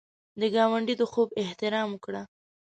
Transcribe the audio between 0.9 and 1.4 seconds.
د خوب